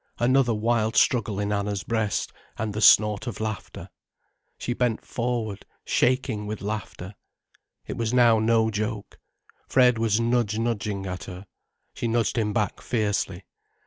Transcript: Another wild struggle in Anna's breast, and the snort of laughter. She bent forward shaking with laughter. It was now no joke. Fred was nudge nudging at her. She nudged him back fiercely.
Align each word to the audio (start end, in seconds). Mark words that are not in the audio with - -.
Another 0.17 0.55
wild 0.55 0.95
struggle 0.95 1.39
in 1.39 1.51
Anna's 1.51 1.83
breast, 1.83 2.33
and 2.57 2.73
the 2.73 2.81
snort 2.81 3.27
of 3.27 3.39
laughter. 3.39 3.87
She 4.57 4.73
bent 4.73 5.05
forward 5.05 5.63
shaking 5.85 6.47
with 6.47 6.63
laughter. 6.63 7.13
It 7.85 7.97
was 7.97 8.11
now 8.11 8.39
no 8.39 8.71
joke. 8.71 9.19
Fred 9.67 9.99
was 9.99 10.19
nudge 10.19 10.57
nudging 10.57 11.05
at 11.05 11.25
her. 11.25 11.45
She 11.93 12.07
nudged 12.07 12.39
him 12.39 12.51
back 12.51 12.81
fiercely. 12.81 13.45